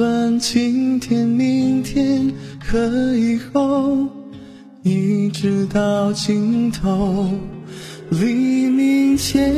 [0.00, 2.78] 论今天、明天和
[3.14, 4.08] 以后，
[4.82, 7.28] 一直到尽头，
[8.08, 9.52] 黎明前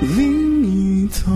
[0.00, 1.30] 另一头，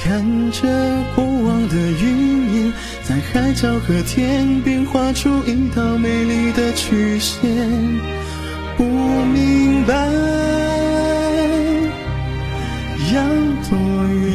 [0.00, 0.68] 看着
[1.16, 2.72] 过往的云烟，
[3.02, 7.40] 在海角和天边画出一道美丽的曲线，
[8.76, 10.59] 不明白。
[13.14, 13.20] 要
[13.68, 13.76] 多
[14.08, 14.30] 远？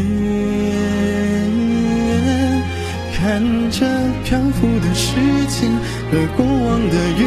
[3.18, 3.78] 看着
[4.23, 5.06] 漂浮的时
[5.48, 5.72] 间
[6.12, 7.22] 和过往的云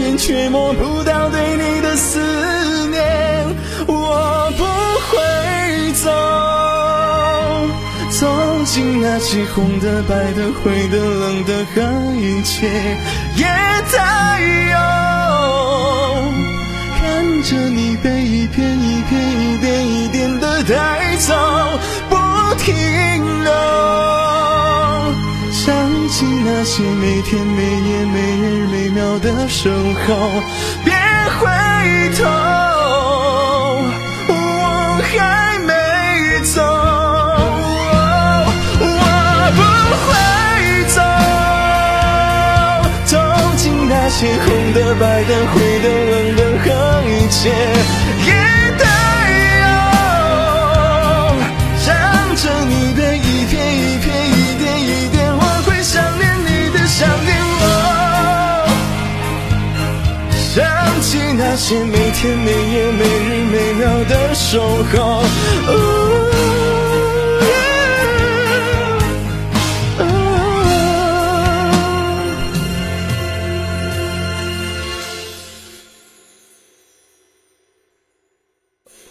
[0.00, 2.18] 烟，却摸不到对你的思
[2.88, 3.02] 念。
[3.86, 4.64] 我不
[5.08, 5.12] 会
[5.92, 6.10] 走，
[8.10, 8.26] 走
[8.64, 11.80] 进那些红的、白的、灰的、冷的和
[12.16, 12.66] 一切
[13.36, 13.44] 也
[13.92, 14.40] 带
[14.72, 14.76] 有，
[20.66, 21.34] 带走，
[22.08, 22.16] 不
[22.56, 22.74] 停
[23.44, 23.52] 留。
[25.52, 25.74] 想
[26.08, 30.42] 起那些每天每夜每日每秒的守候，
[30.84, 30.92] 别
[31.38, 31.48] 回
[32.16, 32.24] 头，
[34.28, 34.32] 我
[35.12, 35.72] 还没
[36.44, 36.62] 走，
[38.80, 38.82] 我
[39.56, 39.60] 不
[40.04, 40.12] 会
[40.94, 40.96] 走，
[43.04, 43.12] 走
[43.56, 46.66] 进那些红的、白的、灰的、冷的和
[47.08, 47.42] 一切
[48.26, 48.30] 也
[48.78, 48.84] 带
[61.36, 65.22] 那些每天每夜每日每秒的守候。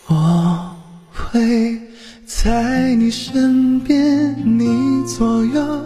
[0.07, 0.75] 我
[1.13, 1.79] 会
[2.25, 5.81] 在你身边，你左右，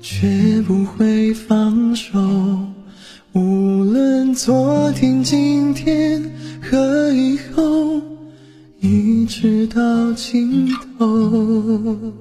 [0.00, 2.18] 绝不会放手。
[3.32, 3.69] 无
[4.34, 6.22] 昨天、今天
[6.62, 8.00] 和以后，
[8.80, 10.68] 一直到尽
[10.98, 12.12] 头。